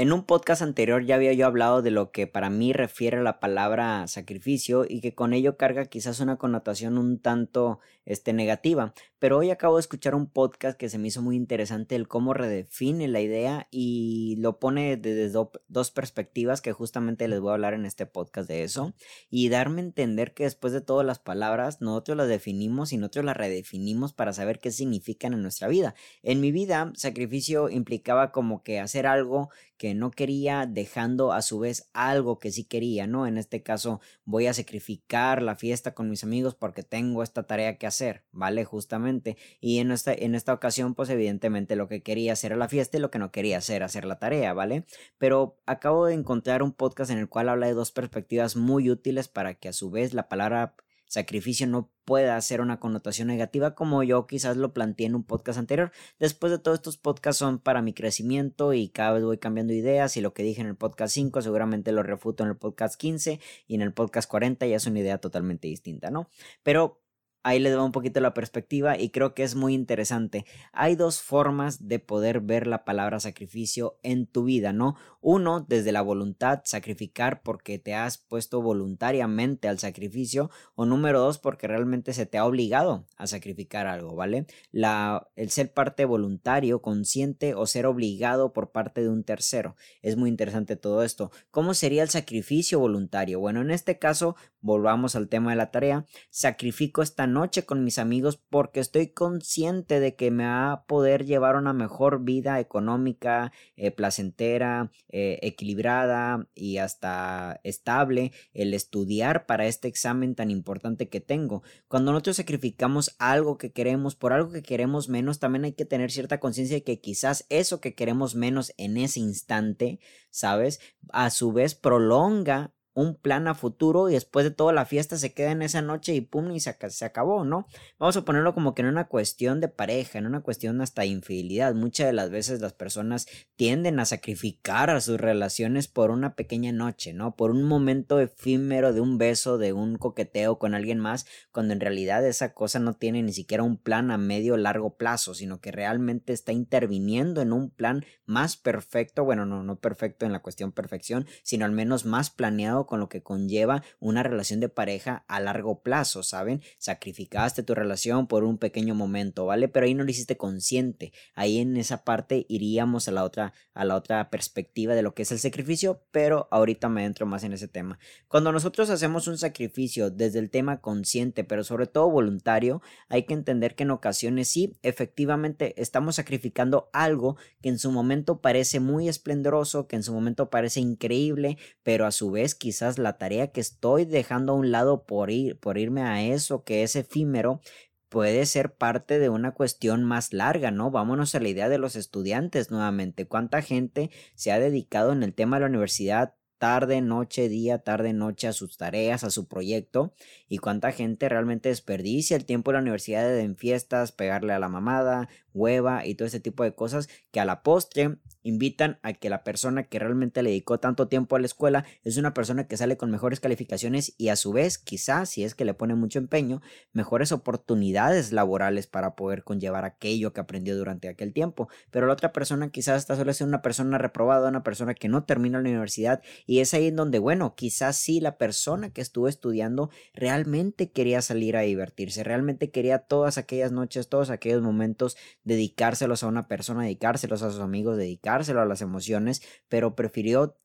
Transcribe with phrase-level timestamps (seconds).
[0.00, 3.40] En un podcast anterior ya había yo hablado de lo que para mí refiere la
[3.40, 9.38] palabra sacrificio y que con ello carga quizás una connotación un tanto este, negativa, pero
[9.38, 13.08] hoy acabo de escuchar un podcast que se me hizo muy interesante el cómo redefine
[13.08, 17.84] la idea y lo pone desde dos perspectivas que justamente les voy a hablar en
[17.84, 18.94] este podcast de eso
[19.28, 23.24] y darme a entender que después de todas las palabras nosotros las definimos y nosotros
[23.24, 25.96] las redefinimos para saber qué significan en nuestra vida.
[26.22, 31.60] En mi vida sacrificio implicaba como que hacer algo que no quería, dejando a su
[31.60, 33.26] vez algo que sí quería, ¿no?
[33.26, 37.78] En este caso, voy a sacrificar la fiesta con mis amigos porque tengo esta tarea
[37.78, 38.64] que hacer, ¿vale?
[38.64, 39.36] Justamente.
[39.60, 42.96] Y en esta, en esta ocasión, pues evidentemente lo que quería hacer era la fiesta
[42.98, 44.84] y lo que no quería hacer, hacer la tarea, ¿vale?
[45.16, 49.28] Pero acabo de encontrar un podcast en el cual habla de dos perspectivas muy útiles
[49.28, 50.74] para que a su vez la palabra
[51.06, 55.58] sacrificio no pueda ser una connotación negativa como yo quizás lo planteé en un podcast
[55.58, 55.92] anterior.
[56.18, 60.16] Después de todos estos podcasts son para mi crecimiento y cada vez voy cambiando ideas
[60.16, 63.40] y lo que dije en el podcast 5 seguramente lo refuto en el podcast 15
[63.66, 66.30] y en el podcast 40 ya es una idea totalmente distinta, ¿no?
[66.62, 67.02] Pero
[67.42, 70.44] ahí les da un poquito la perspectiva y creo que es muy interesante.
[70.72, 74.96] Hay dos formas de poder ver la palabra sacrificio en tu vida, ¿no?
[75.20, 80.50] Uno, desde la voluntad, sacrificar porque te has puesto voluntariamente al sacrificio.
[80.74, 84.46] O número dos, porque realmente se te ha obligado a sacrificar algo, ¿vale?
[84.70, 89.76] La, el ser parte voluntario, consciente o ser obligado por parte de un tercero.
[90.02, 91.30] Es muy interesante todo esto.
[91.50, 93.40] ¿Cómo sería el sacrificio voluntario?
[93.40, 96.06] Bueno, en este caso, volvamos al tema de la tarea.
[96.30, 101.24] Sacrifico esta noche con mis amigos porque estoy consciente de que me va a poder
[101.24, 109.66] llevar una mejor vida económica, eh, placentera, eh, equilibrada y hasta estable el estudiar para
[109.66, 111.62] este examen tan importante que tengo.
[111.88, 116.10] Cuando nosotros sacrificamos algo que queremos por algo que queremos menos, también hay que tener
[116.10, 120.00] cierta conciencia de que quizás eso que queremos menos en ese instante,
[120.30, 120.80] ¿sabes?
[121.10, 125.32] A su vez prolonga un plan a futuro y después de toda la fiesta se
[125.32, 127.68] queda en esa noche y pum y se, se, acabó, ¿no?
[127.96, 131.76] Vamos a ponerlo como que en una cuestión de pareja, en una cuestión hasta infidelidad.
[131.76, 136.72] Muchas de las veces las personas tienden a sacrificar a sus relaciones por una pequeña
[136.72, 137.36] noche, ¿no?
[137.36, 141.80] Por un momento efímero de un beso, de un coqueteo con alguien más, cuando en
[141.80, 145.70] realidad esa cosa no tiene ni siquiera un plan a medio largo plazo, sino que
[145.70, 150.72] realmente está interviniendo en un plan más perfecto, bueno, no, no perfecto en la cuestión
[150.72, 155.40] perfección, sino al menos más planeado con lo que conlleva una relación de pareja a
[155.40, 156.62] largo plazo, ¿saben?
[156.78, 159.68] Sacrificaste tu relación por un pequeño momento, ¿vale?
[159.68, 161.12] Pero ahí no lo hiciste consciente.
[161.34, 165.22] Ahí en esa parte iríamos a la otra a la otra perspectiva de lo que
[165.22, 167.98] es el sacrificio, pero ahorita me entro más en ese tema.
[168.26, 173.34] Cuando nosotros hacemos un sacrificio desde el tema consciente, pero sobre todo voluntario, hay que
[173.34, 179.08] entender que en ocasiones sí, efectivamente estamos sacrificando algo que en su momento parece muy
[179.08, 183.48] esplendoroso, que en su momento parece increíble, pero a su vez quizás quizás la tarea
[183.48, 187.60] que estoy dejando a un lado por ir, por irme a eso que es efímero,
[188.08, 190.92] puede ser parte de una cuestión más larga, ¿no?
[190.92, 193.26] Vámonos a la idea de los estudiantes nuevamente.
[193.26, 198.12] ¿Cuánta gente se ha dedicado en el tema de la universidad tarde, noche, día, tarde,
[198.12, 200.12] noche a sus tareas, a su proyecto
[200.48, 204.68] y cuánta gente realmente desperdicia el tiempo en la universidad en fiestas, pegarle a la
[204.68, 205.28] mamada,
[205.58, 209.44] hueva y todo ese tipo de cosas que a la postre invitan a que la
[209.44, 212.96] persona que realmente le dedicó tanto tiempo a la escuela es una persona que sale
[212.96, 216.62] con mejores calificaciones y a su vez quizás si es que le pone mucho empeño
[216.92, 221.68] mejores oportunidades laborales para poder conllevar aquello que aprendió durante aquel tiempo.
[221.90, 225.24] Pero la otra persona quizás está solo siendo una persona reprobada una persona que no
[225.24, 229.28] termina la universidad y es ahí en donde bueno quizás sí la persona que estuvo
[229.28, 235.16] estudiando realmente quería salir a divertirse realmente quería todas aquellas noches todos aquellos momentos
[235.48, 240.58] dedicárselos a una persona, dedicárselos a sus amigos, dedicárselo a las emociones, pero prefirió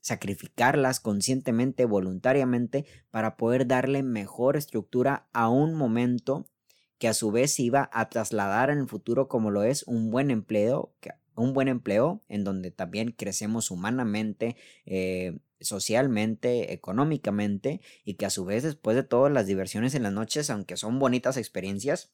[0.00, 6.46] sacrificarlas conscientemente, voluntariamente, para poder darle mejor estructura a un momento
[6.98, 10.30] que a su vez iba a trasladar en el futuro como lo es un buen
[10.30, 10.92] empleo,
[11.36, 18.44] un buen empleo en donde también crecemos humanamente, eh, socialmente, económicamente y que a su
[18.44, 22.12] vez después de todas las diversiones en las noches, aunque son bonitas experiencias,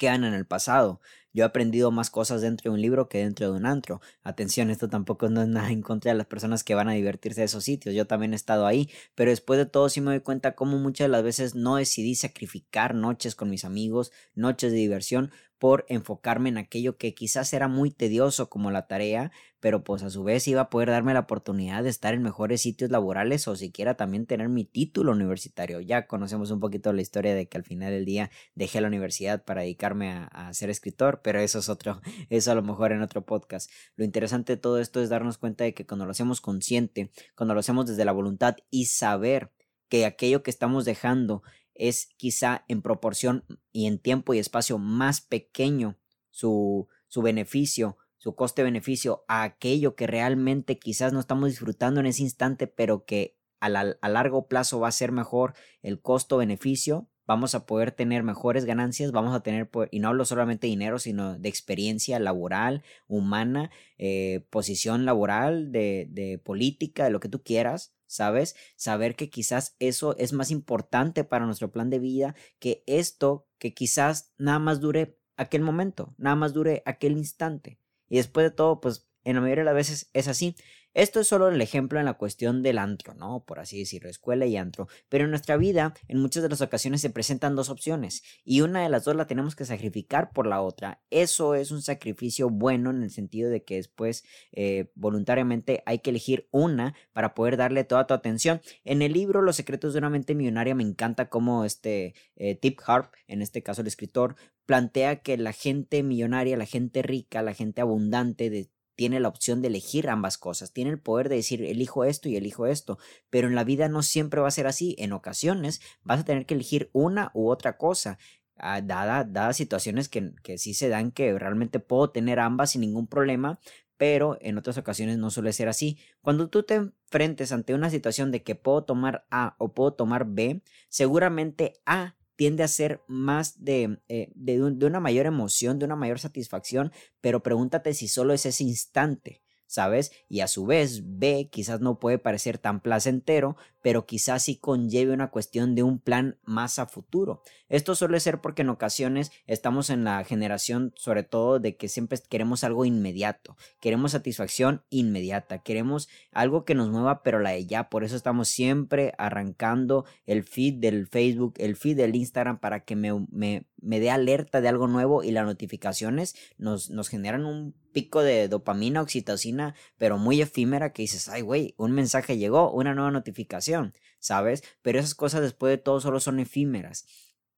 [0.00, 1.00] quedan en el pasado.
[1.32, 4.00] Yo he aprendido más cosas dentro de un libro que dentro de un antro.
[4.22, 7.40] Atención, esto tampoco no es nada en contra de las personas que van a divertirse
[7.40, 7.94] de esos sitios.
[7.94, 11.06] Yo también he estado ahí, pero después de todo sí me doy cuenta cómo muchas
[11.06, 15.30] de las veces no decidí sacrificar noches con mis amigos, noches de diversión,
[15.60, 19.30] por enfocarme en aquello que quizás era muy tedioso como la tarea,
[19.60, 22.62] pero pues a su vez iba a poder darme la oportunidad de estar en mejores
[22.62, 25.80] sitios laborales o siquiera también tener mi título universitario.
[25.80, 29.44] Ya conocemos un poquito la historia de que al final del día dejé la universidad
[29.44, 32.00] para dedicarme a, a ser escritor, pero eso es otro,
[32.30, 33.70] eso a lo mejor en otro podcast.
[33.96, 37.54] Lo interesante de todo esto es darnos cuenta de que cuando lo hacemos consciente, cuando
[37.54, 39.52] lo hacemos desde la voluntad y saber
[39.88, 41.42] que aquello que estamos dejando
[41.74, 45.98] es quizá en proporción y en tiempo y espacio más pequeño
[46.30, 52.22] su, su beneficio, su coste-beneficio a aquello que realmente quizás no estamos disfrutando en ese
[52.22, 53.68] instante, pero que a,
[54.08, 59.36] largo plazo va a ser mejor el costo-beneficio, vamos a poder tener mejores ganancias, vamos
[59.36, 65.04] a tener, y no hablo solamente de dinero, sino de experiencia laboral, humana, eh, posición
[65.04, 68.56] laboral, de, de política, de lo que tú quieras, ¿sabes?
[68.74, 73.74] Saber que quizás eso es más importante para nuestro plan de vida que esto que
[73.74, 77.78] quizás nada más dure aquel momento, nada más dure aquel instante.
[78.08, 80.56] Y después de todo, pues en la mayoría de las veces es así.
[80.92, 83.44] Esto es solo el ejemplo en la cuestión del antro, ¿no?
[83.44, 84.88] Por así decirlo, escuela y antro.
[85.08, 88.82] Pero en nuestra vida, en muchas de las ocasiones se presentan dos opciones y una
[88.82, 91.00] de las dos la tenemos que sacrificar por la otra.
[91.10, 96.10] Eso es un sacrificio bueno en el sentido de que después eh, voluntariamente hay que
[96.10, 98.60] elegir una para poder darle toda tu atención.
[98.84, 102.80] En el libro Los secretos de una mente millonaria me encanta cómo este eh, Tip
[102.84, 104.34] Harp, en este caso el escritor,
[104.66, 108.70] plantea que la gente millonaria, la gente rica, la gente abundante de
[109.00, 112.36] tiene la opción de elegir ambas cosas, tiene el poder de decir elijo esto y
[112.36, 112.98] elijo esto,
[113.30, 116.44] pero en la vida no siempre va a ser así, en ocasiones vas a tener
[116.44, 118.18] que elegir una u otra cosa.
[118.56, 122.82] Ah, dada, dadas situaciones que, que sí se dan que realmente puedo tener ambas sin
[122.82, 123.58] ningún problema,
[123.96, 125.96] pero en otras ocasiones no suele ser así.
[126.20, 130.26] Cuando tú te enfrentes ante una situación de que puedo tomar A o puedo tomar
[130.26, 130.60] B,
[130.90, 136.18] seguramente A tiende a ser más de, eh, de, una mayor emoción, de una mayor
[136.18, 136.90] satisfacción,
[137.20, 139.42] pero pregúntate si solo es ese instante.
[139.70, 140.10] ¿Sabes?
[140.28, 145.14] Y a su vez, B quizás no puede parecer tan placentero, pero quizás sí conlleve
[145.14, 147.42] una cuestión de un plan más a futuro.
[147.68, 152.18] Esto suele ser porque en ocasiones estamos en la generación, sobre todo, de que siempre
[152.28, 157.88] queremos algo inmediato, queremos satisfacción inmediata, queremos algo que nos mueva, pero la de ya,
[157.88, 162.96] por eso estamos siempre arrancando el feed del Facebook, el feed del Instagram para que
[162.96, 167.74] me, me, me dé alerta de algo nuevo y las notificaciones nos, nos generan un
[167.92, 172.94] pico de dopamina, oxitocina, pero muy efímera que dices, ay, güey, un mensaje llegó, una
[172.94, 174.62] nueva notificación, ¿sabes?
[174.82, 177.06] Pero esas cosas después de todo solo son efímeras.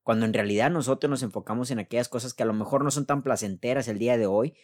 [0.03, 3.07] Cuando en realidad nosotros nos enfocamos en aquellas cosas que a lo mejor no son
[3.07, 4.55] tan placenteras el día de hoy,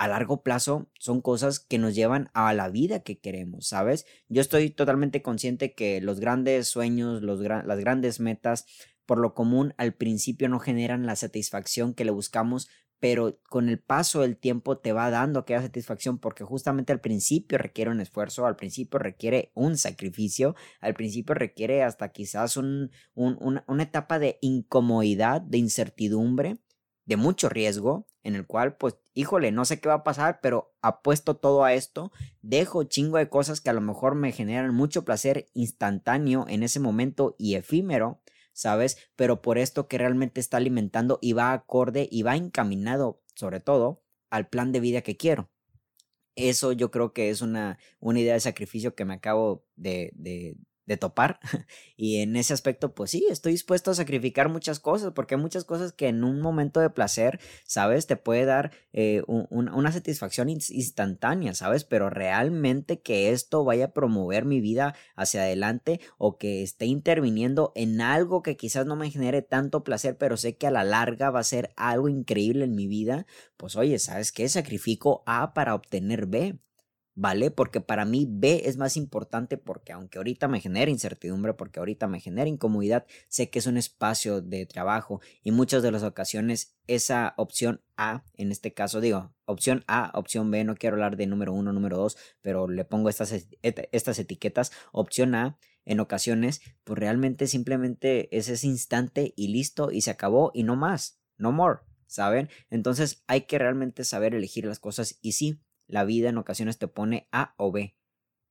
[0.00, 4.06] a largo plazo son cosas que nos llevan a la vida que queremos, ¿sabes?
[4.30, 8.64] Yo estoy totalmente consciente que los grandes sueños, los las grandes metas,
[9.10, 12.68] por lo común al principio no generan la satisfacción que le buscamos,
[13.00, 17.58] pero con el paso del tiempo te va dando aquella satisfacción porque justamente al principio
[17.58, 23.82] requiere un esfuerzo, al principio requiere un sacrificio, al principio requiere hasta quizás un, una
[23.82, 26.58] etapa de incomodidad, de incertidumbre,
[27.04, 30.72] de mucho riesgo, en el cual pues, híjole, no sé qué va a pasar, pero
[30.82, 32.12] apuesto todo a esto,
[32.42, 36.78] dejo chingo de cosas que a lo mejor me generan mucho placer instantáneo en ese
[36.78, 38.20] momento y efímero,
[38.52, 38.98] ¿sabes?
[39.16, 44.02] Pero por esto que realmente está alimentando y va acorde y va encaminado, sobre todo,
[44.30, 45.50] al plan de vida que quiero.
[46.36, 50.56] Eso yo creo que es una, una idea de sacrificio que me acabo de, de,
[50.90, 51.38] de topar.
[51.96, 55.64] Y en ese aspecto, pues sí, estoy dispuesto a sacrificar muchas cosas, porque hay muchas
[55.64, 58.06] cosas que en un momento de placer, ¿sabes?
[58.06, 61.84] Te puede dar eh, una satisfacción instantánea, ¿sabes?
[61.84, 67.72] Pero realmente que esto vaya a promover mi vida hacia adelante o que esté interviniendo
[67.74, 71.30] en algo que quizás no me genere tanto placer, pero sé que a la larga
[71.30, 73.26] va a ser algo increíble en mi vida,
[73.58, 74.48] pues oye, ¿sabes qué?
[74.48, 76.58] Sacrifico A para obtener B.
[77.14, 77.50] ¿vale?
[77.50, 82.06] Porque para mí B es más importante porque aunque ahorita me genera incertidumbre, porque ahorita
[82.08, 86.76] me genera incomodidad, sé que es un espacio de trabajo y muchas de las ocasiones
[86.86, 91.26] esa opción A, en este caso digo, opción A, opción B, no quiero hablar de
[91.26, 96.98] número uno, número dos, pero le pongo estas, estas etiquetas, opción A, en ocasiones, pues
[96.98, 101.80] realmente simplemente es ese instante y listo y se acabó y no más, no more,
[102.06, 102.48] ¿saben?
[102.70, 106.88] Entonces hay que realmente saber elegir las cosas y sí, la vida en ocasiones te
[106.88, 107.96] pone A o B.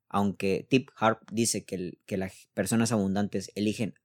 [0.09, 3.95] Aunque Tip Harp dice que, que las personas abundantes eligen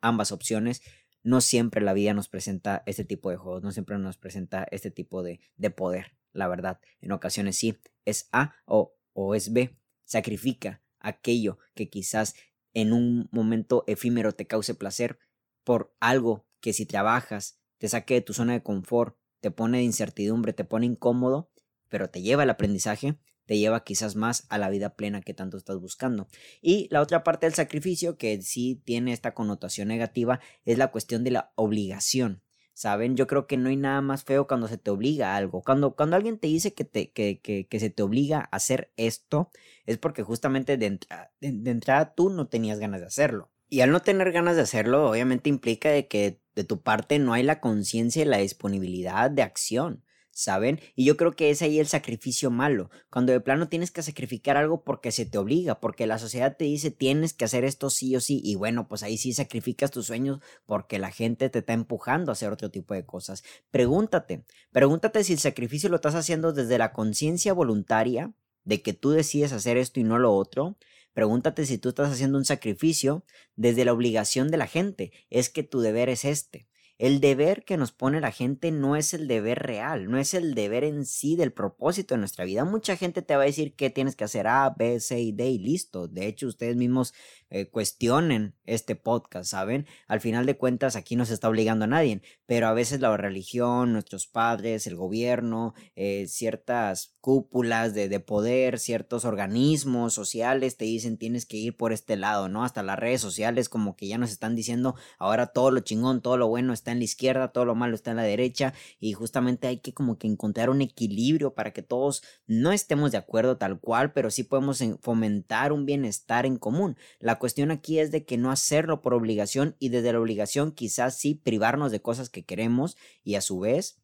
[0.00, 0.82] ambas opciones,
[1.22, 4.90] no siempre la vida nos presenta este tipo de juegos, no siempre nos presenta este
[4.90, 6.80] tipo de, de poder, la verdad.
[7.00, 9.76] En ocasiones sí, es A o, o es B.
[10.04, 12.34] Sacrifica aquello que quizás
[12.72, 15.18] en un momento efímero te cause placer
[15.64, 19.84] por algo que si trabajas te saque de tu zona de confort, te pone de
[19.84, 21.49] incertidumbre, te pone incómodo,
[21.90, 25.56] pero te lleva al aprendizaje, te lleva quizás más a la vida plena que tanto
[25.56, 26.28] estás buscando.
[26.62, 31.24] Y la otra parte del sacrificio, que sí tiene esta connotación negativa, es la cuestión
[31.24, 32.42] de la obligación.
[32.74, 33.14] ¿Saben?
[33.16, 35.62] Yo creo que no hay nada más feo cuando se te obliga a algo.
[35.62, 38.92] Cuando, cuando alguien te dice que, te, que, que, que se te obliga a hacer
[38.96, 39.50] esto,
[39.84, 40.98] es porque justamente de,
[41.40, 43.50] de, entrada tú no tenías ganas de hacerlo.
[43.68, 47.34] Y al no tener ganas de hacerlo, obviamente implica de que de tu parte no
[47.34, 50.04] hay la conciencia y la disponibilidad de acción.
[50.30, 50.80] ¿Saben?
[50.94, 54.56] Y yo creo que es ahí el sacrificio malo, cuando de plano tienes que sacrificar
[54.56, 58.14] algo porque se te obliga, porque la sociedad te dice tienes que hacer esto sí
[58.16, 61.72] o sí, y bueno, pues ahí sí sacrificas tus sueños porque la gente te está
[61.72, 63.42] empujando a hacer otro tipo de cosas.
[63.70, 68.32] Pregúntate, pregúntate si el sacrificio lo estás haciendo desde la conciencia voluntaria
[68.64, 70.76] de que tú decides hacer esto y no lo otro.
[71.12, 73.24] Pregúntate si tú estás haciendo un sacrificio
[73.56, 76.68] desde la obligación de la gente, es que tu deber es este.
[77.00, 80.54] El deber que nos pone la gente no es el deber real, no es el
[80.54, 82.66] deber en sí del propósito de nuestra vida.
[82.66, 85.48] Mucha gente te va a decir que tienes que hacer A, B, C y D
[85.48, 86.08] y listo.
[86.08, 87.14] De hecho, ustedes mismos
[87.50, 89.86] eh, cuestionen este podcast, ¿saben?
[90.06, 93.16] Al final de cuentas, aquí no se está obligando a nadie, pero a veces la
[93.16, 100.84] religión, nuestros padres, el gobierno, eh, ciertas cúpulas de, de, poder, ciertos organismos sociales te
[100.84, 102.64] dicen tienes que ir por este lado, ¿no?
[102.64, 106.36] Hasta las redes sociales como que ya nos están diciendo ahora todo lo chingón, todo
[106.36, 109.66] lo bueno está en la izquierda, todo lo malo está en la derecha y justamente
[109.66, 113.80] hay que como que encontrar un equilibrio para que todos no estemos de acuerdo tal
[113.80, 116.96] cual, pero sí podemos fomentar un bienestar en común.
[117.18, 121.18] La cuestión aquí es de que no hacerlo por obligación y desde la obligación quizás
[121.18, 124.00] sí privarnos de cosas que queremos y a su vez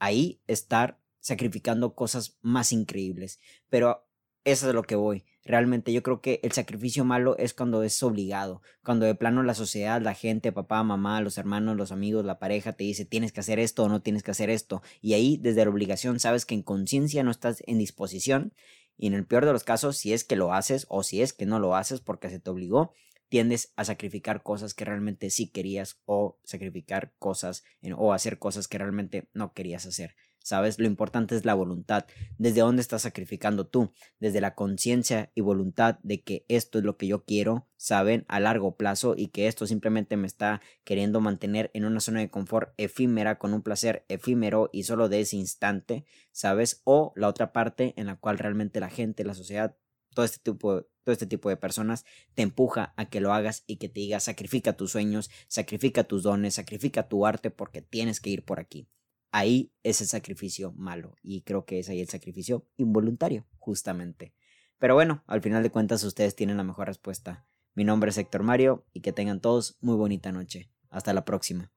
[0.00, 3.38] ahí estar sacrificando cosas más increíbles.
[3.68, 4.08] Pero
[4.44, 5.24] eso es lo que voy.
[5.44, 9.54] Realmente yo creo que el sacrificio malo es cuando es obligado, cuando de plano la
[9.54, 13.40] sociedad, la gente, papá, mamá, los hermanos, los amigos, la pareja te dice tienes que
[13.40, 14.82] hacer esto o no tienes que hacer esto.
[15.02, 18.54] Y ahí desde la obligación sabes que en conciencia no estás en disposición
[19.02, 21.32] y en el peor de los casos, si es que lo haces o si es
[21.32, 22.92] que no lo haces porque se te obligó,
[23.30, 27.64] tiendes a sacrificar cosas que realmente sí querías o sacrificar cosas
[27.96, 30.16] o hacer cosas que realmente no querías hacer.
[30.42, 30.78] ¿Sabes?
[30.78, 32.06] Lo importante es la voluntad.
[32.38, 33.92] ¿Desde dónde estás sacrificando tú?
[34.18, 38.24] Desde la conciencia y voluntad de que esto es lo que yo quiero, ¿saben?
[38.26, 42.30] A largo plazo y que esto simplemente me está queriendo mantener en una zona de
[42.30, 46.80] confort efímera con un placer efímero y solo de ese instante, ¿sabes?
[46.84, 49.76] O la otra parte en la cual realmente la gente, la sociedad,
[50.14, 52.04] todo este tipo todo este tipo de personas
[52.34, 56.22] te empuja a que lo hagas y que te diga sacrifica tus sueños, sacrifica tus
[56.24, 58.88] dones, sacrifica tu arte porque tienes que ir por aquí
[59.32, 64.34] ahí es el sacrificio malo y creo que es ahí el sacrificio involuntario, justamente.
[64.78, 67.46] Pero bueno, al final de cuentas ustedes tienen la mejor respuesta.
[67.74, 70.70] Mi nombre es Héctor Mario y que tengan todos muy bonita noche.
[70.88, 71.70] Hasta la próxima.